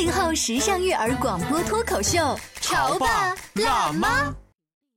[0.00, 4.34] 八零后时尚育儿广播脱口秀，潮爸辣妈。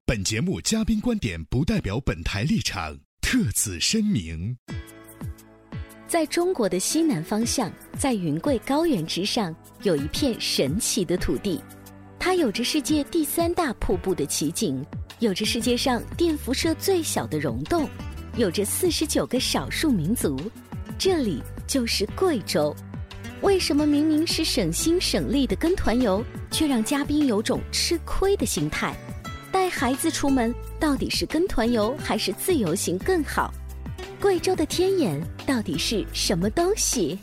[0.05, 4.55] 本节目嘉宾观点不代表本台立场，特此声明。
[6.07, 11.61] 在中国的西南方向，在云贵高原之上，有一片神奇的土地，
[12.17, 14.85] 它有着世界第三大瀑布的奇景，
[15.19, 17.89] 有着世界上电辐射最小的溶洞，
[18.37, 20.39] 有着四十九个少数民族，
[20.97, 22.73] 这里就是贵州。
[23.43, 28.95] 为什么明明是省心省力的跟团游，却让嘉宾有种吃亏的心态？
[29.51, 33.53] 带孩子出门到底是跟团游还是自由行更好？
[34.21, 37.19] 贵州的天眼到底是什么东西？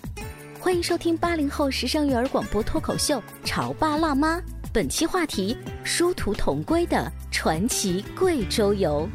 [0.60, 4.36] 欢迎收听八零后时尚育儿广播脱口秀《潮爸辣妈》，
[4.74, 9.08] 本期话题：殊途同归的传奇贵州游。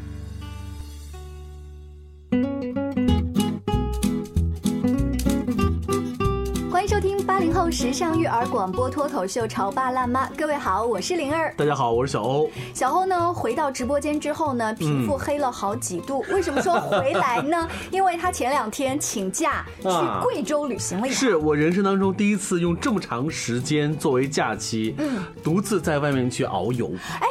[7.55, 11.53] 后时尚育儿广播脱口秀《潮爸辣妈》，各位好，我是灵儿。
[11.55, 12.49] 大家好，我是小欧。
[12.73, 16.19] 小欧呢，回到直播间之后呢，皮肤黑了好几度。
[16.29, 17.65] 为什么说回来呢？
[17.91, 19.87] 因为他前两天请假去
[20.21, 21.17] 贵州旅行了一趟。
[21.17, 26.91] 是我人生当中第一次用这么长时间作为假期，嗯，独自在外面去遨游。
[27.21, 27.27] 哎。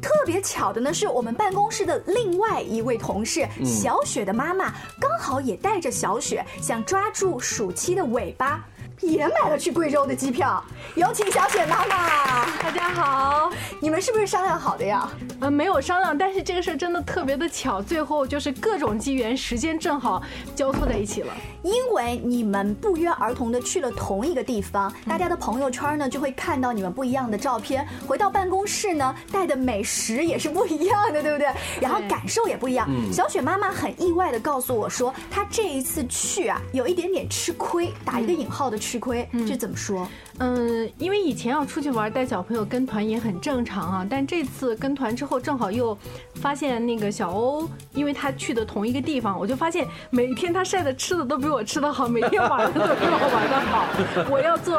[0.00, 8.64] 特别巧的呢，是我们办公室的另外一位同事小雪的妈妈，刚好也带着小雪，想抓住暑期的尾巴。
[9.00, 10.62] 也买了去贵州的机票，
[10.96, 12.46] 有请小雪妈妈。
[12.60, 13.50] 大家好，
[13.80, 15.08] 你们是不是商量好的呀？
[15.40, 20.20] 呃，没有商量，但是这个事儿真的特别的巧，最后就是各种机缘，时间正好
[20.56, 21.32] 交错在一起了。
[21.62, 27.86] 因为你们不约而同的去了同一个地方，大家的朋友圈呢就会看到你们不一样的照片。
[28.06, 31.46] 回到办公室呢，带的美食也是不一样的，对不对？
[31.80, 32.88] 然后感受也不一样。
[33.12, 38.76] 小雪妈妈很意外的告诉我说，她这一次去啊，有一点点吃亏，打一个引号的。
[38.87, 40.08] 吃亏，这怎么说？
[40.40, 45.96] 嗯，因为以前要出去玩带小朋友跟团也很正常啊，但这次跟团之后正好又
[46.36, 54.28] 发现那个小欧，因为他去的同一个地方，我就发现每天他晒的吃的都比我吃的好，每天玩的都比我玩的好。
[54.30, 54.78] 我要坐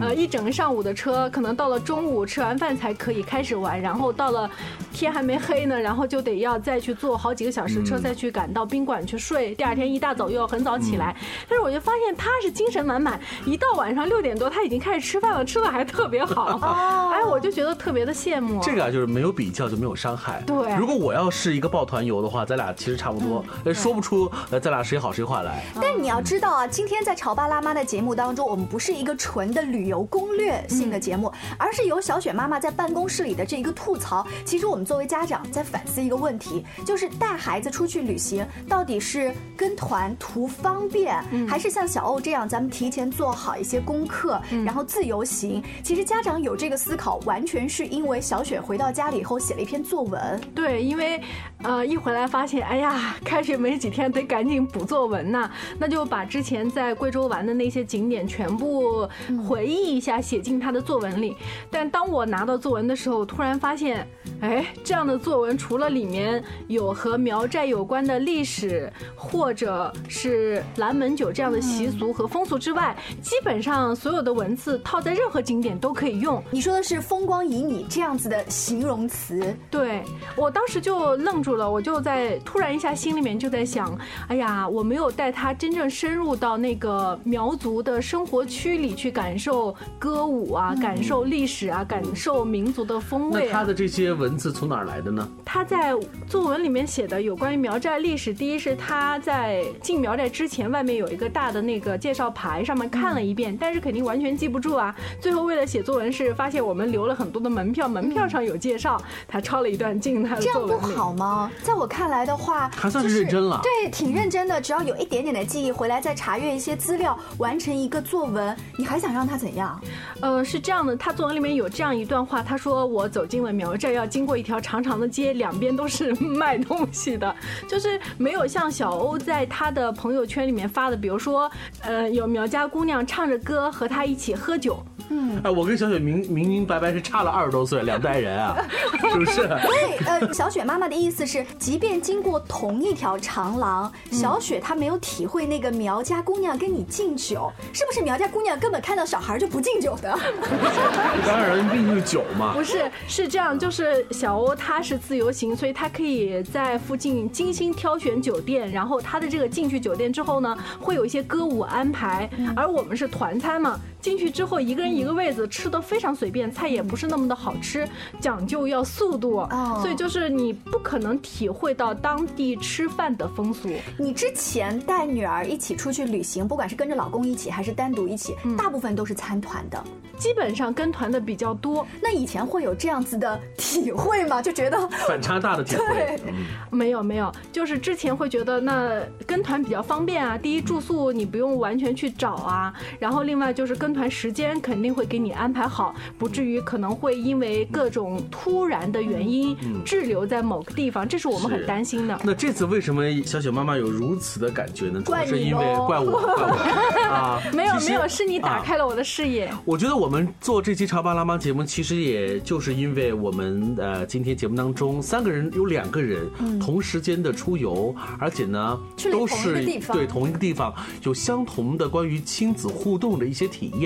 [0.00, 4.50] 呃一整个上午的车，可能到了中午吃完饭才可以开始玩，然后到了
[4.90, 11.14] 天还没黑呢，然后就得要再去坐好几个小时车再去赶到宾馆去睡，第二天一大早又要很早起来。
[11.46, 15.04] 但是我就发现他是精神满满，一到晚上六点多他已经开始。
[15.14, 16.58] 吃饭了，吃的还特别好，
[17.12, 18.58] 哎，我就觉得特别的羡慕。
[18.62, 20.42] 这个啊，就是没有比较就没有伤害。
[20.46, 23.44] 对，如果我要是一个抱团游的话，咱俩其实差不多，
[23.74, 25.62] 说不出呃，咱俩谁好谁坏来。
[25.80, 34.26] 但你要知道啊，今天在潮爸辣妈的节目当中，我们不是一个纯的旅游攻略性的节目，而是由小雪妈妈在办公室里的这一个吐槽。
[34.46, 44.83] 其实我们作为家长在反思一个问题，就是带孩子出去旅行，到底是跟团图方便，还是像小欧这样，咱们提前做好一些功课，然后。
[44.84, 50.40] 自由行，其实家长有这个思考，完全是因为小雪回到家里以后写了一篇作文。
[50.54, 51.20] 对，因为，
[51.62, 59.08] 呃，一回来发现，哎呀，开学没几天，得赶紧补作文呐，那就把之前在贵州玩的那些景点全部
[59.48, 61.36] 回忆一下，写进他的作文里。
[61.70, 64.06] 但当我拿到作文的时候，突然发现，
[64.40, 74.73] 哎，这样的作文除了里面有和苗寨有关的历史，或者是蓝门酒这样的习俗和风俗之外，基本上所有的文字。
[74.78, 76.42] 套在任何景点都可以用。
[76.50, 79.54] 你说的是“风光旖旎”这样子的形容词。
[79.70, 80.02] 对
[80.36, 83.96] 我当时就愣住了，我就在突然一下心里面就在想：
[84.28, 93.46] 哎呀，我没有带他真正深入到那个苗族的生活区里去感受歌舞啊，感受历史啊，感受民族的风味。
[93.46, 95.28] 那他的这些文字从哪儿来的呢？
[95.44, 95.94] 他在
[96.26, 98.34] 作文里面写的有关于苗寨历史。
[98.34, 104.94] 第一是他在进苗寨之前，外面有一个大的那个介绍牌，上面看看了一遍，但是肯定完全记不住啊。
[105.20, 110.78] 最后为了写作文是发现我们留了很多的门票，门票上有介绍，他抄了一段进他的这样不。
[110.94, 111.50] 好吗？
[111.62, 114.60] 在我看来的话，还算是认真了对，挺认真的。
[114.60, 119.80] 只要有一点点的记忆，回来再查阅一些资料，完成一个作文，你还想让他怎样？
[120.20, 127.34] 呃，是这样的，他作文里面有这样一段话，他说我走进了苗寨，要经过一条长长的街，两边都是卖东西的，
[127.68, 131.50] 就是没有像小欧在他的朋友圈里面发的，比如说，
[131.80, 138.56] 呃，有苗家姑娘唱着歌和他一起喝酒，嗯哎，我跟小雪明明明白白是差了二十多岁，两代人啊，
[139.10, 139.48] 是不是？
[139.48, 150.10] 对，呃，小雪妈妈的意思是，即便经过同一条长廊，小雪她没有体会那个苗家姑娘跟你敬酒，是不是苗家姑娘根本看到小孩就不敬酒的？
[151.26, 152.62] 当然，毕竟是酒嘛不。
[152.62, 167.88] 是，是这样，就是小欧他是自由行，所以他可以在附近精心挑选酒店，然后他的这个进去酒店之后呢，会有一些歌舞安排，而我们是团餐嘛，进去之后一个人一个位子，吃的非常随便，菜也不是那么的好吃，
[168.20, 173.70] 讲究要速度，哦所以就是你不可能体会到当地吃饭的风俗。
[173.98, 179.82] 你之前带女儿一起出去旅行，不管是跟着老公一起还是单独一起，大部分都是参团的。
[180.18, 184.42] 基本上跟团的比较多，那以前会有这样子的体会吗？
[184.42, 190.36] 就觉得 反差大的体会对，嗯没有没有，就是之前会觉得那跟团比较方便啊。
[190.36, 202.18] 第一，住宿你不用完全去找啊，然后另外就是跟团时间肯定会给你安排好，不至于可能会因为各种突然的原因滞留在某个地方，这是我们很担心的。
[202.24, 205.00] 那这次为什么小雪妈妈有如此的感觉呢？
[205.04, 207.40] 主要怪是因为 怪我，怪我 啊！
[207.52, 209.52] 没有没有，是你打啊开了我的视野。
[209.64, 216.26] 我觉得我们做这期《潮爸辣妈》节目，其实也就是因为我们呃，今天节目当中三个人有两个人
[216.58, 218.78] 同时间的出游，而且呢
[219.12, 223.83] 都是对同一个地方有相同的关于亲子互动的一些体验。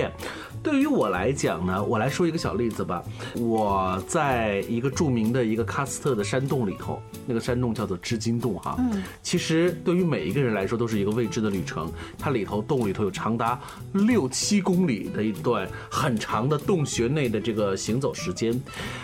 [0.61, 3.03] 对于我来讲呢，我来说一个小例子吧。
[3.37, 8.75] 我在一个著名的一个喀斯特的山洞里头，那个山洞叫做织金洞哈。
[8.79, 11.91] 嗯，其实对于每一个人来说都是一个未知的旅程。
[12.19, 13.59] 它里头洞里头有长达
[13.93, 18.61] 六七公里的一段很长的洞穴内的这个行走时间，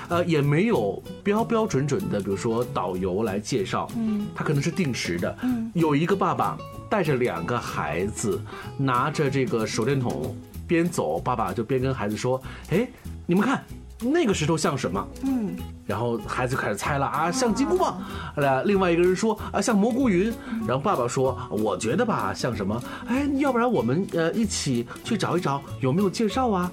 [0.08, 5.38] 呃，也没有标标准准的，比如说导游来介绍，嗯，它可能是定时的。
[5.42, 6.58] 嗯，有一个爸爸
[6.90, 8.40] 带着两个孩子，
[8.76, 10.36] 拿着这个手电筒。
[10.66, 12.40] 边走，爸爸就边跟孩子说
[12.70, 12.86] ：“哎，
[13.26, 13.64] 你们看
[14.00, 15.54] 那个石头像什么？”嗯，
[15.86, 18.02] 然后孩子就开始猜了啊，像金箍棒。
[18.36, 20.32] 呃，另外一个人说啊，像蘑菇云。
[20.66, 22.82] 然后爸爸说：“我觉得吧，像什么？
[23.06, 26.70] 哎，要不然我们呃一起去找一找有没有介绍啊？”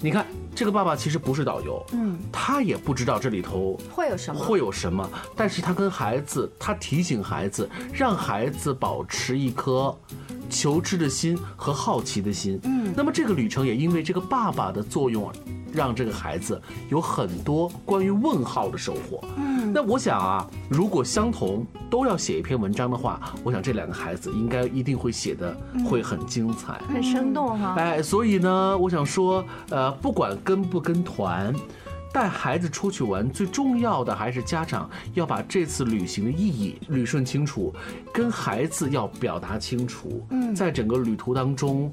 [0.00, 0.24] 你看，
[0.54, 4.40] 这个爸爸其实不是导游，嗯，他也不知道这里头会有什么？
[4.40, 9.92] 会有什么，但是他跟孩子，他提醒孩子，让孩子保持一颗
[10.48, 12.60] 求知的心和好奇的心。
[12.62, 15.32] 嗯，那么这个旅程也因为这个爸爸的作用，
[15.72, 19.22] 让这个孩子有很多关于问号的收获。
[19.36, 25.56] 嗯，那我想啊，如果相同都要写一篇文章的话，我想这两个孩子应该一定会写的
[25.88, 26.80] 会很精彩。
[26.88, 31.54] 很生动哈、哎，所以呢，我想说，呃，不管跟不跟团，
[32.12, 37.74] 带孩子出去玩，最重要的还是家长要把这次旅行的意义捋顺清楚，
[38.12, 40.26] 跟孩子要表达清楚。
[40.30, 41.92] 嗯，在整个旅途当中，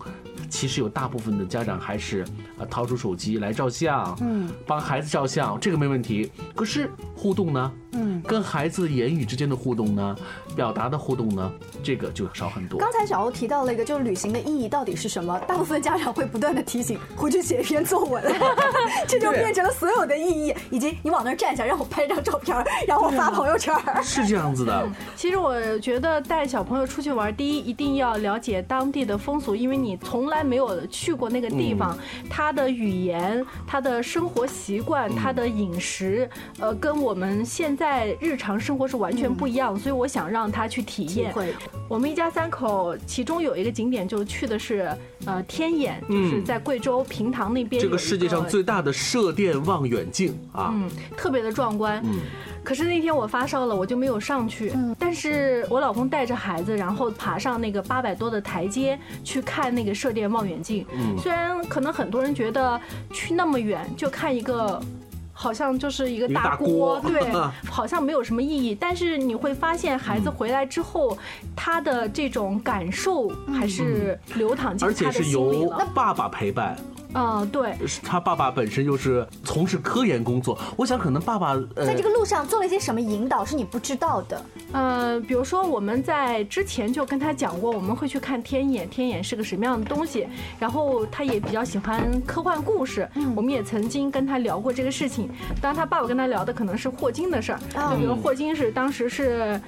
[0.50, 2.21] 其实有大部分的家长还是
[2.57, 6.31] 啊掏出手机来照相，嗯，帮孩子照相，这个没问题。
[6.56, 7.71] 可是互动呢？
[7.95, 10.15] 嗯，跟孩子言语之间的互动呢，
[10.56, 11.51] 表达的互动呢，
[11.81, 12.77] 这个就少很多。
[12.80, 15.39] 刚才小欧提到了一个，就是旅行的意义到底是什么？
[15.48, 18.22] 大部分家长会不断的提醒，回去写一篇作文，
[19.08, 22.55] 这就变成了所有的意义，以及你往那儿站一下，让我拍张照片，
[22.88, 23.74] 然后发朋友圈。
[24.03, 31.98] 是这样子的， 其实我觉得带小朋友出去玩，第一一定要了解当地的风俗，因为你从来没有去过那个地方，
[32.29, 36.29] 它的语言、他的生活习惯、他的饮食，
[36.60, 37.85] 呃，跟我们现在
[38.20, 41.32] 日常生活是完全不一样，所以我想让他去体验。
[41.34, 41.54] 会
[41.88, 44.89] 我们一家三口，其中有一个景点就是去的是
[45.25, 52.01] 呃天眼，就是在贵州平塘那边这个世界上最大的射电望远镜啊，嗯，特别的壮观。
[52.06, 52.20] 嗯
[52.63, 54.74] 可是那天我发烧了，我就没有上去。
[54.98, 60.84] 但是我老公带着孩子，然后爬上那个八百多的台阶去看那个射电望远镜。
[60.92, 62.82] 嗯虽然可能很多人觉得
[63.13, 64.82] 去那么远就看一个。
[65.38, 67.22] 好像就是一个大大锅锅， 对，
[67.70, 68.74] 好像没有什么意义。
[68.74, 71.18] 但是你会发现，孩子回来之后，
[71.56, 75.86] 他的这种感受还是流淌进他的心里由了。
[75.94, 76.77] 爸爸陪伴。
[77.15, 84.41] 嗯，对，他爸爸本身就是从事科研工作，我想可能爸爸呃在这个路上做了一些什么引导是你不知道的？
[84.74, 90.27] 呃，比如说我们在之前就跟他讲过，我们会去看天眼，天眼是个什么样的东西。
[90.60, 95.29] 然后他也比较喜欢科幻故事，我们也曾经跟他聊过这个事情。
[95.62, 97.60] 当然，他爸爸跟他聊的可能是霍金的事儿，
[97.91, 99.60] 就比如霍金是当时是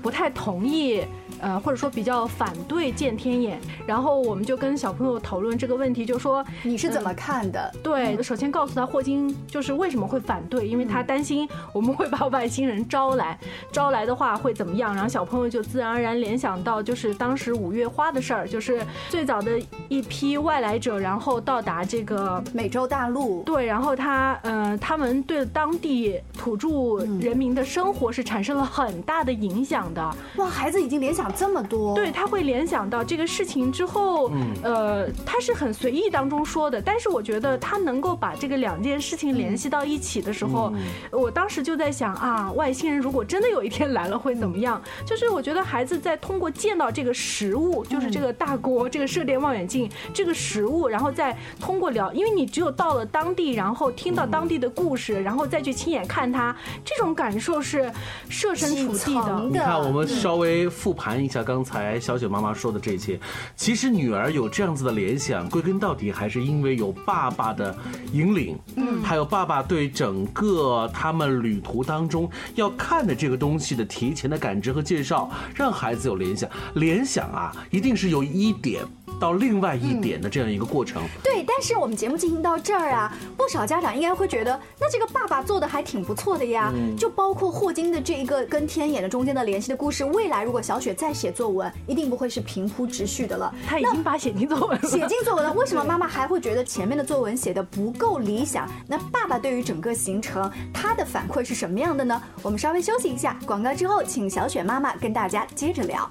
[0.00, 1.02] 不太同意。
[1.44, 7.70] 呃，或者说比较反对见天眼，然后我们就跟小朋友讨论这个问题，就说你是怎么看的？
[7.82, 13.38] 对，首先告诉他霍金就是为什么会反对，因为他担心我们会把外星人招来，
[13.70, 14.94] 招来的话会怎么样？
[14.94, 19.60] 然后小朋友就自然而然联想到就是当时五月花的事儿，就是最早的
[19.90, 30.16] 一批外来者，然后到达这个美洲大陆，对，然后他呃，他们对当地土著人民的生活是产生了很大的影响的。
[30.36, 31.33] 哇，孩子已经联想。
[31.36, 34.30] 这么多，对他会联想到这个事情之后，
[34.62, 40.72] 呃，他是很随意当中说的，但是我觉得他能够把这个两件事情联系到一起的时候，
[41.10, 44.80] 我当时就在想啊，外星人如果真的有一天来了会怎么样？
[45.04, 57.90] 就是我觉得孩子在通过见到这个实物，就是这个大锅、这个射电望远镜、这个实物，然后再通过聊，因为你只有到了当地，然后听到当地的故事，然后再去亲眼看它，这种感受是
[58.28, 59.40] 设身处地的。
[59.50, 61.13] 你看，我们稍微复盘。
[61.22, 63.18] 一下刚才小雪妈妈说的这些，
[63.56, 67.76] 其实女儿有这样子的联想，归根到底还是因为有爸爸的
[68.12, 76.48] 引领，嗯，还有爸爸对整个他们旅途当中要看的这个东西的提前的感知和介绍，让孩子有联想。
[76.74, 78.82] 联想啊，一定是有一点。
[79.20, 81.44] 到另外一点的这样一个过程，对。
[81.46, 86.72] 但是我们节目进行到这儿啊，不少家长应该会觉得，那这个爸爸做的还挺不错的呀。
[86.98, 93.54] 就包括霍金的这一个跟天眼的中间的联系的故事，未来如果小雪再写作文，一定不会是平铺直叙的了。
[93.66, 95.52] 他已经把写进作文了，写进作文了。
[95.52, 98.68] 为什么妈妈还会觉得前面的作文写的不够理想？
[98.88, 102.20] 那爸爸对于整个行程他的反馈是什么样的呢？
[102.42, 106.10] 我们稍微休息一下，广告之后，请小雪妈妈跟大家接着聊。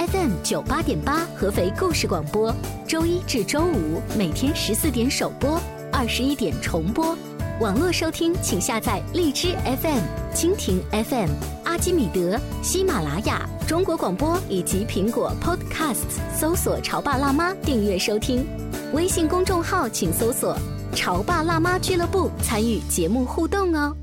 [0.00, 2.54] ：FM 九八点八，合肥故事广播，
[2.88, 5.60] 周一至周五每天十四点首播，
[5.92, 7.14] 二十一点重播。
[7.60, 10.00] 网络收听，请下载荔枝 FM、
[10.34, 11.28] 蜻蜓 FM、
[11.64, 18.46] 阿基米德、喜马拉雅、中国广播以及苹果 Podcasts，搜索“潮爸辣妈”订阅收听。
[18.94, 20.56] 微信公众号请搜索
[20.96, 23.94] “潮爸辣妈俱乐部”，参与节目互动哦。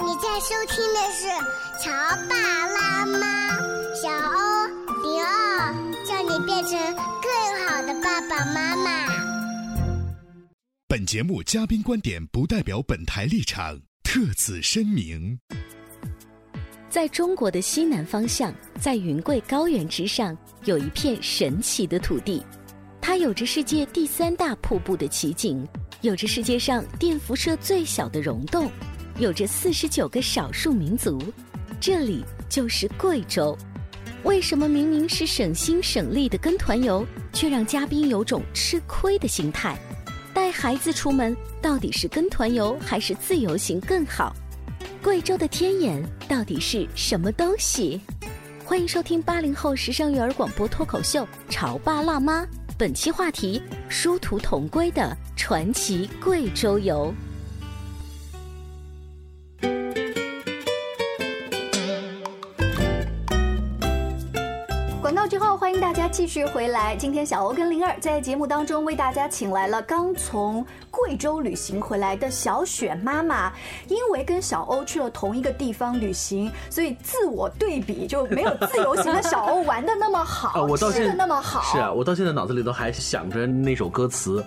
[0.00, 1.28] 你在收听的是。
[1.82, 1.90] 潮
[2.28, 3.18] 爸辣妈，
[3.94, 4.59] 小欧
[5.02, 5.72] 零二，
[6.04, 9.06] 叫你变成更好的爸爸妈妈。
[10.86, 15.38] 本节目嘉宾观点不代表本台立场，特此声明。
[16.88, 22.44] 在中国的西南方向，在云贵高原之上，有一片神奇的土地，
[23.00, 25.66] 它有着世界第三大瀑布的奇景，
[26.00, 28.68] 有着世界上电辐射最小的溶洞，
[29.18, 31.22] 有着四十九个少数民族。
[31.80, 33.56] 这里就是贵州，
[34.22, 39.78] 为什么明明是省心省力的跟团游，却让嘉宾有种吃亏的心态？
[40.34, 44.36] 带孩子出门到底是跟团游还是自由行更好？
[45.02, 47.98] 贵州的天眼到底是什么东西？
[48.62, 52.42] 欢迎收听八零后时尚育儿广播脱口秀《潮爸辣妈》，
[52.76, 57.12] 本期话题：殊途同归的传奇贵州游。
[65.28, 66.96] 之后，欢迎大家继续回来。
[66.96, 73.52] 今天小欧跟灵儿在节目当中为大家请来了刚从贵州旅行回来的小雪妈妈。
[73.86, 81.62] 因为跟小欧去了同一个地方旅行，所以自我对比就没有自由行的小欧玩的那么好， 吃的那么好。
[81.72, 84.44] 是啊，我到现在脑子里都还想着那首歌词。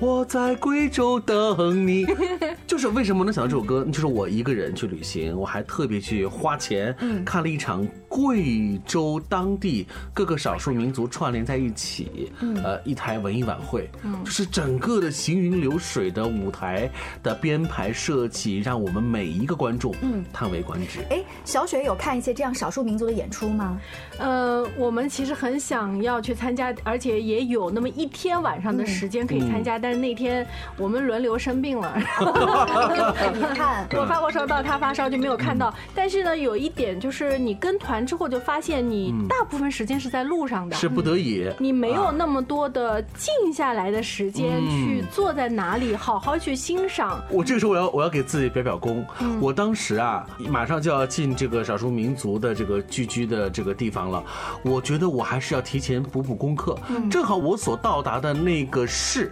[0.00, 2.04] 我在贵州等你，
[2.66, 3.84] 就是为什么能想到这首歌？
[3.86, 12.54] 就是我一个人去旅行，我还特别去花钱看了一场贵州当地各个少数民族串联在一起，嗯。
[12.62, 14.22] 呃，一台文艺晚会，嗯。
[14.24, 16.90] 就是整个的行云流水的舞台
[17.22, 20.24] 的编排设计，让我们每一个观众嗯。
[20.32, 21.00] 叹为观止。
[21.10, 23.80] 哎，小雪有看一些这样少数民族的演出吗？
[24.18, 30.46] 呃，我们其实很想要去参加，而且也有那么一天晚上的时间可以参加，但是那天
[30.78, 33.86] 我们轮流生病了，很遗憾。
[33.92, 35.74] 我发过烧到他发烧就没有看到。
[35.94, 47.22] 但是呢，有一点就是你跟团之后就发现，你大部分时间是在路上的，是不得已，你没有啊那么多的静下来的时间嗯去坐在哪里好好去欣赏。
[47.28, 49.04] 我这个时候我要我要给自己表表功。
[49.20, 54.24] 嗯我当时啊，马上就要进这个少数民族的这个聚居的这个地方了，
[54.62, 56.74] 我觉得我还是要提前补补功课。
[56.88, 59.30] 嗯正好我所到达的那个市。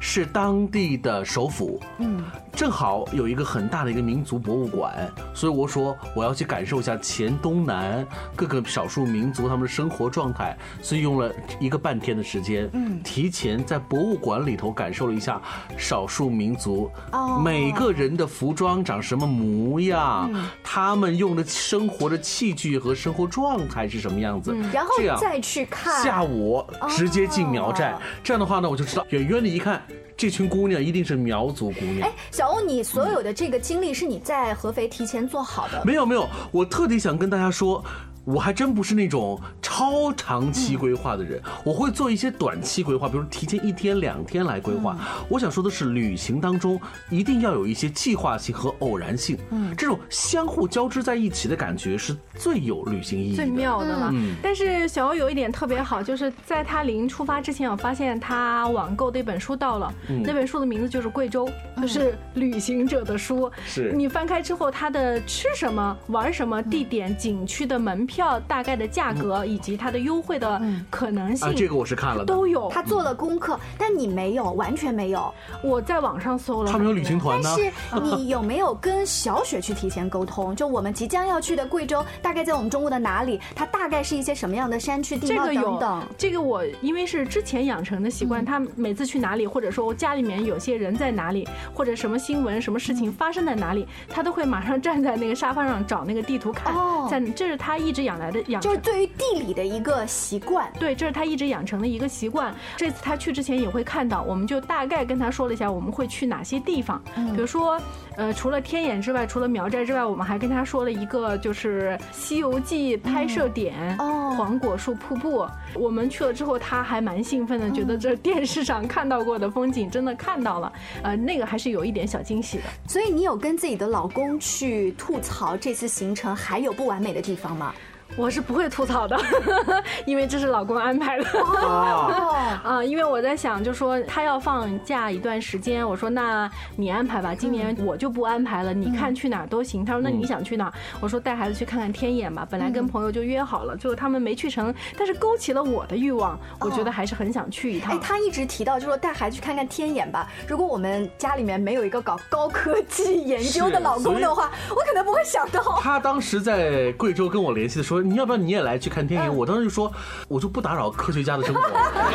[0.00, 8.06] 是当地的首府，嗯，正好有一个很大的一个民族博物馆，所以我说我要去感受一下黔东南
[8.36, 13.00] 各个少数民族他们的生活状态，所以用了一个半天的时间，嗯。
[13.02, 15.40] 提前在博物馆里头感受了一下
[15.76, 17.40] 少数民族哦。
[17.44, 20.48] 每个人的服装长什么模样，嗯。
[20.62, 26.02] 他们用的生活的器具和生活状态是什么样子，嗯然后再去看。
[26.02, 29.82] 下午直接进苗寨，哦这样的话呢，我就知道远远的一看，
[30.22, 35.82] 这群姑娘一定是苗族姑娘哎。，小欧，你所有的这个经历是你在合肥提前做好的？
[35.84, 37.84] 没有没有，我特地想跟大家说。
[38.24, 44.96] 我还真不是那种超长期规划的人，我会做一些短期规划，比如提前一天两天来规划。
[45.28, 53.36] 我想说的是，旅行当中一定要有一些计划性和偶然性，嗯这种相互交织在一起的感觉是最有旅行意义的。
[53.36, 54.10] 最妙的了。
[54.12, 61.48] 嗯但是小欧有一点特别好，就是在他临出发之前，我发现他网购的一本书到了，嗯那本书的名字就是《贵州》，
[61.80, 63.50] 就是旅行者的书。
[63.66, 68.11] 是你翻开之后，他的吃什么、玩什么、地点、景区的门票
[68.48, 72.26] 大概的价格，以及它的优惠的可能性，啊，这个我是看了的。
[72.26, 72.68] 都有。
[72.70, 75.32] 他做了功课，但你没有，完全没有。
[75.62, 77.54] 我在网上搜了，他们有旅行团呢。
[77.56, 80.54] 但是 你有没有跟小雪去提前沟通？
[80.56, 83.40] 就我们即将要去的贵州，大概在我们中国的哪里？
[83.54, 86.02] 它大概是一些什么样的山区地貌这个有等等。
[86.16, 96.74] 这个我因为是之前养成的习惯，他每次去哪里，或者说我家里面有些人在哪里，或者什么新闻、什么事情发生在哪里，他都会马上站在那个沙发上找那个地图看。
[96.74, 98.82] 哦在这是他一直养来的养就是。
[98.82, 100.70] 对于地理的一个习惯。
[100.78, 102.52] 对，这是他一直养成的一个习惯。
[102.76, 107.80] 这次他去之前也会看到，我们就大概跟他说了一下我们会去哪些地方，比如说，
[108.16, 115.46] 呃，除了天眼之外，除了苗寨之外，我们还跟他说了一个就是《西游记》拍摄点，哦黄果树瀑布。
[115.74, 120.72] 我们去了之后，他还蛮兴奋的，觉得这电视上看到过的风景真的看到了，
[121.02, 122.64] 呃，那个还是有一点小惊喜的。
[122.88, 127.72] 所以你有跟自己的老公去吐槽这次行程还有不完美的地方吗？
[128.16, 129.18] 我是不会吐槽的，
[130.04, 131.24] 因为这是老公安排的。
[131.40, 139.84] 哦， 啊，因为我在想，就说他要放假一段时间，我说那你安排吧，今年我就不安排了，你看去哪儿都行。
[139.84, 140.72] 他说那你想去哪儿？
[141.00, 142.46] 我说带孩子去看看天眼吧。
[142.50, 148.02] 本来跟朋友就约好了，最后他们没去成，但是勾起了我的欲望，我觉得还是很想去一趟哎趟，。
[148.02, 150.28] 他一直提到就说带孩子去看看天眼吧。
[150.46, 155.62] 如果我们家里面没有一个搞高科技研究的老公的话，我可能不会想到。
[155.80, 159.34] 他当时在贵州跟我联系的说，你要不要你也来去看天眼？
[159.34, 159.92] 我当时就说，
[160.28, 161.60] 我就不打扰科学家的生活，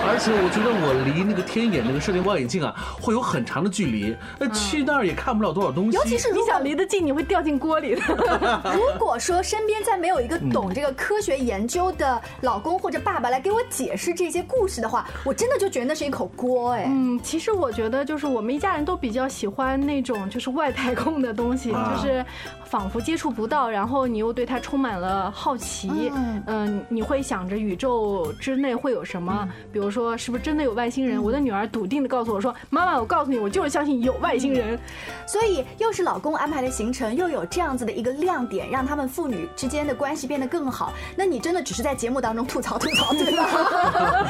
[0.08, 5.98] 而且我觉得我离那个天眼那个射电望远镜啊，会有很长的距离，那去那儿也看不了多少东西。
[5.98, 8.02] 尤其是你想离得近，你会掉进锅里的。
[8.76, 16.86] 如果说身边再没有一个懂这个科学研究的老公或者爸爸来给我解释这些故事的话，我真的就觉得那是一口锅哎。
[16.88, 22.26] 嗯，其实我觉得就是我们一家人都比较喜欢那种就是外太空的东西，啊就是
[22.66, 25.77] 仿佛接触不到，然后你又对它充满了好奇。
[25.90, 29.48] 嗯嗯、你会想着宇宙之内会有什么？
[29.72, 31.22] 比如说是不是真的有外星人？
[31.22, 34.80] 我的女儿笃定的告诉我说：“妈妈，我告诉你，我就是相信有外星人。
[35.26, 40.94] 所以又是老公安排的行程，又有这样子的一个亮点，让他们父女之间的关系变得更好。
[41.16, 43.46] 那你真的只是在节目当中吐槽吐槽，对吧？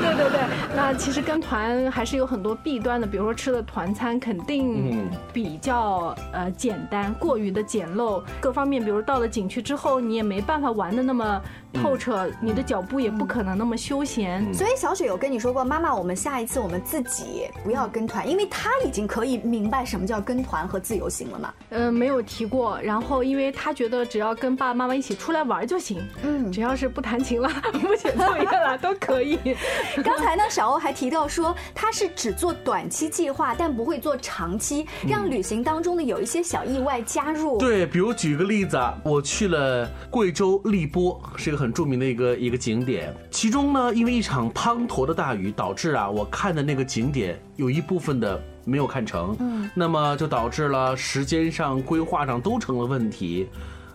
[0.00, 0.40] 对对对，
[0.76, 11.40] 那其实跟团还是有很多弊端的，比如说吃的团餐肯定嗯比较呃简单，过于的简陋，各方面，比如到了景区之后，你也没办法玩的那么
[11.72, 14.52] 透彻，你的脚步也不可能那么休闲。
[14.54, 21.52] 所以小雪有跟你说过，妈妈，我们下一次我们自己不要跟团，因为她已经可以明白什么叫跟团和自由行了嘛。
[21.70, 22.78] 呃，没有提过。
[22.82, 27.48] 然后，因为他觉得只要跟爸爸妈妈一起出来玩就行，嗯，只要是不弹琴了、
[27.80, 29.38] 不写作业了都可以。
[30.04, 37.58] 刚才呢，小欧还提到说，他是只做短期计划，但不会做长期，让旅行当中的有一些小意外加入。
[37.58, 43.14] 对，比如举个例子啊，我去了贵州荔波，是一个很很著名的一个一个景点。
[43.30, 53.48] 其中呢，因为一场滂沱的大雨，导致啊，我看的那个景点有一部分的没有看成，嗯，那么就导致了时间上、规划上都成了问题。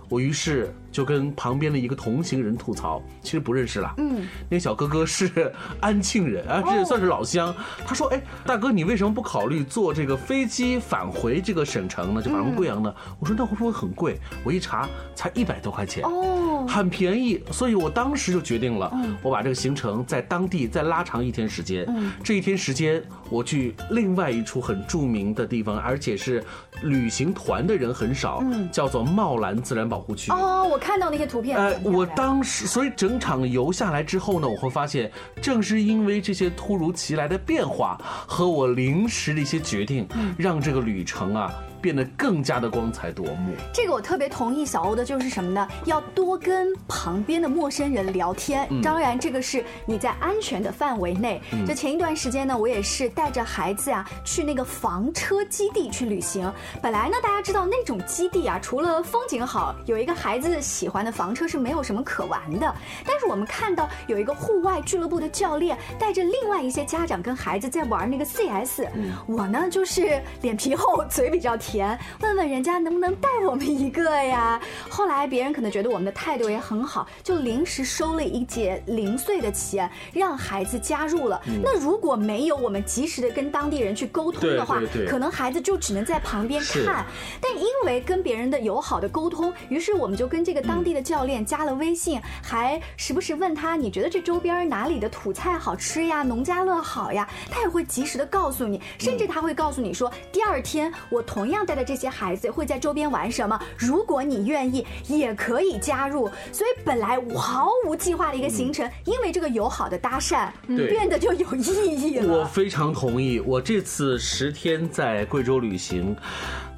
[0.10, 3.94] 我于是就跟旁边的一个同行人吐槽，其实不认识了。
[3.98, 7.54] 嗯，那小哥哥是安庆人啊，这也算是老乡。
[7.86, 12.22] 他说：“哎，大哥，你为什么不考虑坐这个飞机返回这个省城呢？
[12.22, 17.40] 就返回贵阳呢？”我说：“那会不会很贵？”我一查，才一百多块钱，哦，很便宜。
[17.52, 21.86] 所以我当时就决定了，我把这个行程在当地再拉长一天时间。
[21.88, 26.44] 嗯，这一天时间，我去另外一处很著名的地方，而且是
[26.82, 30.00] 旅行团的人很少，叫做茂兰自然保。
[30.00, 31.58] 保护区哦，我看到那些图片。
[31.58, 35.12] 呃，我当时，所以整场游下来之后呢，我会发现，
[35.42, 41.54] 正是因为这些突如其来的变化和我临时的一些决定，让这个旅程啊。
[41.82, 43.54] 变得更加的光彩夺目。
[43.74, 45.68] 这个我特别同意小欧的，就是什么呢？
[45.86, 48.68] 要多跟旁边的陌生人聊天。
[48.82, 51.42] 当然，这个是你在安全的范围内。
[51.68, 56.52] 就前一段时间呢，我也是带着孩子啊去那个房车基地去旅行。
[56.82, 62.76] 本来呢，大家知道那种基地啊，除了风景好，有一个孩子喜欢的房车是没有什么可玩的。
[63.06, 68.82] 但是我们看到有一个户外俱乐部的教练带着另外一些家长跟孩子在玩那个 CS。
[69.28, 71.69] 我呢就是脸皮厚，嘴比较甜。
[71.70, 74.60] 钱问问人家能不能带我们一个呀？
[74.90, 81.40] 后来别人可能觉得我们的态度也很好，就临时收了一节零碎的钱，让孩子加入了。
[81.64, 87.06] 那如果没有我们及时的跟当地人去沟通的话，可能孩子就只能在旁边看。
[87.40, 96.24] 但因为跟别人的友好的沟通，于是我们就跟这个当地的教练加了微信，还时不时问他你觉得这周边哪里的土菜好吃呀？
[96.24, 97.30] 农家乐好呀？
[97.52, 101.60] 他也会及时的告诉你，甚至他会告诉你说，第二天我同样。
[101.70, 103.62] 带的这些孩子会在周边玩什么？
[103.78, 106.28] 如果你愿意，也可以加入。
[106.52, 112.40] 所以本来毫无计划的一个行程，因为这个友好的搭讪，变得就有意义了。
[112.40, 113.40] 我非常同意。
[113.42, 116.16] 我这次十天在贵州旅行。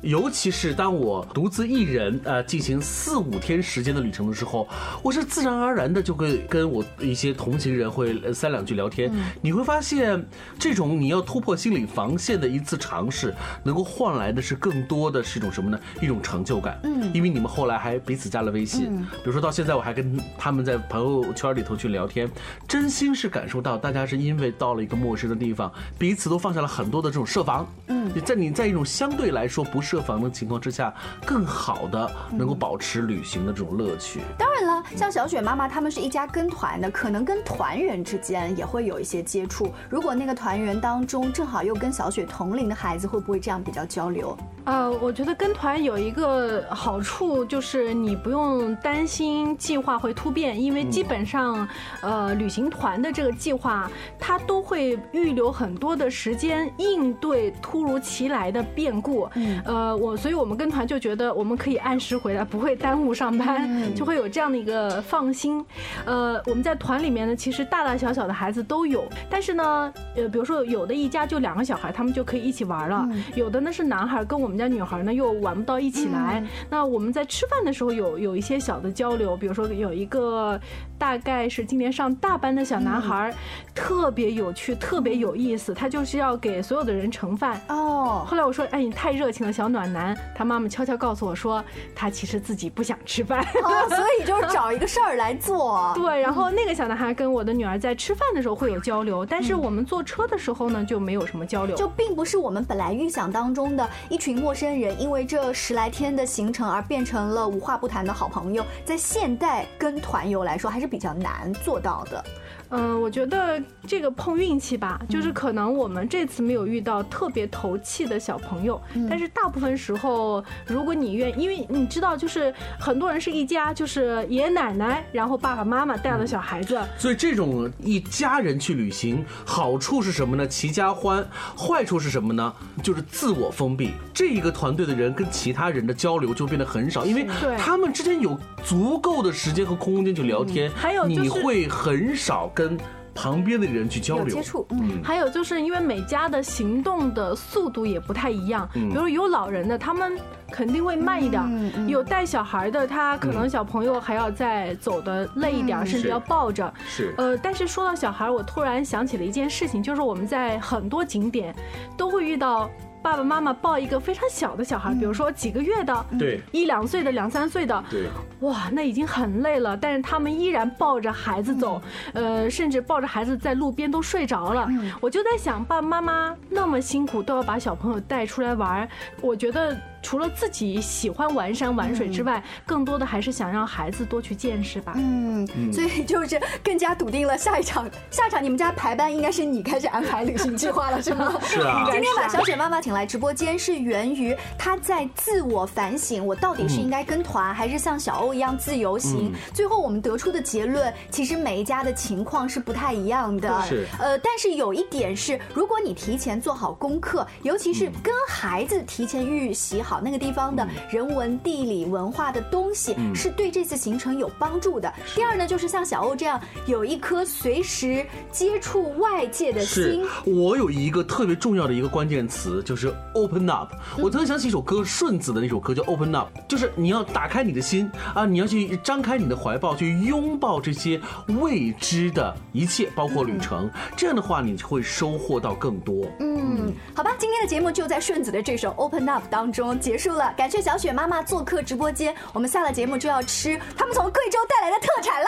[0.01, 4.67] 尤其是当我独自一人呃进行四五天时间的旅程的时候，
[5.03, 9.11] 我是自然而然的就会跟我一些同行人会三两句聊天。
[9.41, 10.25] 你会发现，
[10.57, 13.31] 这种你要突破心理防线的一次尝试，
[13.63, 15.79] 能够换来的是更多的是一种什么呢？
[16.01, 16.79] 一种成就感。
[16.83, 22.27] 嗯，因为你们后来还彼此加了微信，比如说到现在我还跟他们在朋友圈里头去聊天，
[22.67, 27.67] 真心是感受到大家是因为到了一个陌生的地方，彼此都放下了很多的这种设防。
[27.85, 29.90] 嗯，在你在一种相对来说不是。
[29.91, 30.93] 设防的情况之下，
[31.25, 34.21] 更好的能够保持旅行的这种乐趣。
[34.37, 39.73] 当然了，像小雪妈妈他们是一家跟团的，可能跟团员之间也会有一些接触。
[39.89, 44.37] 如果那个团员当中正好又跟小雪同龄的孩子，会不会这样比较交流？
[44.63, 51.67] 呃，我觉得跟团有一个好处就是你不用担心计划会突变，因为基本上，
[52.01, 59.29] 呃，旅行团的这个计划，它都会预留很多的时间应对突如其来的变故。
[59.35, 59.81] 嗯，呃。
[59.81, 65.65] 呃，我所以，我们跟团就觉得我们可以按时回来，不会耽误上班，就会有这样的一个放心。
[66.05, 76.43] 呃，我们在团里面呢，其实大大小小的孩子都有，但是呢，呃，比如说有的一家就两个小孩，他们就可以一起玩了；有的呢是男孩，跟我们家女孩呢又玩不到一起来。
[76.69, 80.59] 那我们在吃饭的时候有有一些小的交流，比如说有一个
[80.99, 83.33] 大概是今年上大班的小男孩，
[83.73, 87.59] 特别有趣，特别有意思，他就是要给所有的人盛饭。
[87.67, 89.71] 哦，后来我说，哎，你太热情了，小。
[89.71, 91.63] 暖男，他妈妈悄悄告诉我说，
[91.95, 93.41] 他其实自己不想吃饭，
[93.87, 95.91] 所以就是找一个事儿来做。
[95.95, 108.65] 对，然后那个小男孩跟我的女儿在吃饭的时候会有交流，但是我们坐车的时候呢就没有什么交流，就并不是我们本来预想当中的一群陌生人，因为这十来天的行程而变成了无话不谈的好朋友。
[108.83, 112.25] 在现代跟团游来说，还是比较难做到的。
[112.71, 130.47] 嗯，我觉得这个碰运气吧，就是可能我们这次没有遇到特别投气的小朋友，但是大部分时候，如果你愿，因为你知道，就是很多人是一家，就是爷爷奶奶，然后爸爸妈妈带了小孩子，所以这种一家人去旅行，好处是什么呢？
[130.47, 132.53] 齐家欢，坏处是什么呢？
[132.81, 142.60] 就是自我封闭，这一个团队的人跟其他人的交流就变得很少，因为他们之间有足够的时间和空间去聊天，还有你会很少跟。
[142.61, 142.77] 跟
[143.13, 144.35] 旁边的人去交流。
[144.35, 150.17] 接触，嗯，还有就是因为每家的行动的速度也不太一样，比如有老人的，他们
[150.51, 151.43] 肯定会慢一点；
[151.87, 156.73] 有带小孩的，他可能小朋友还要再走的累一点，甚至要抱着。
[156.87, 161.53] 是，呃，但是说到小孩，我突然想起了一件事情，就是我们在很多景点
[161.97, 162.69] 都会遇到。
[163.01, 168.05] 爸爸妈妈抱一个非常小的小孩，比如说几个月的，对一两岁的、两三岁的，对，
[168.41, 171.81] 哇，那已经很累了，但是他们依然抱着孩子走，
[172.13, 174.69] 呃，甚至抱着孩子在路边都睡着了。
[174.99, 178.87] 我就在想，爸爸妈妈那么辛苦，都要把小朋友带出来玩，
[179.19, 179.75] 我觉得。
[180.01, 184.93] 除了自己喜欢玩山玩水之外，更多的还是想让孩子多去见识吧。
[184.95, 191.33] 嗯，所以就是更加笃定了下一场，下一场你们家排班应该是你开始安排旅行计划了，是吗？
[191.45, 191.87] 是啊。
[191.91, 199.31] 今天把小雪妈妈请来直播间，是源于她在自我反省，我到底是应该跟团，还是像小欧一样自由行？
[199.53, 203.61] 最后我们得出的结论，其实每一家的情况是不太一样的。
[203.63, 203.85] 是。
[203.99, 209.90] 呃，但是有一点是，如果你提前做好功课，尤其是跟孩子提前预习好。
[209.91, 214.89] 好，那个地方的人文、地理、文化的东西是对这次行程有帮助的。
[215.13, 220.07] 第二呢，就是像小欧这样有一颗随时接触外界的心。
[220.25, 223.73] 我有一个特别重要的一个关键词，就是 open up。
[223.97, 233.69] 我突然想起一首歌，顺子的那首歌叫 open up，就是你要打开你的心啊，你要去张开你的怀抱，去拥抱这些未知的一切，包括旅程。
[233.97, 236.05] 这样的话，你会收获到更多。
[236.21, 239.77] 嗯，好吧，今天的节目就在顺子的这首 open up 当中。
[239.81, 242.15] 结束了，感谢小雪妈妈做客直播间。
[242.31, 245.27] 我们下了节目就要吃他们从贵州带来的特产啦，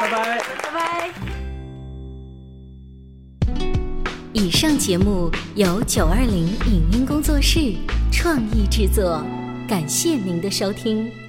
[0.00, 1.10] 拜拜，拜拜，拜拜。
[4.32, 7.74] 以上节目由九二零影音工作室
[8.10, 9.22] 创意制作，
[9.68, 11.21] 感谢您的收听。